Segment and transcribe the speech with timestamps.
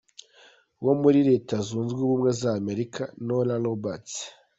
[0.83, 4.13] wo muri Leta Zunze Ubumwe za Amerika, Nora Roberts.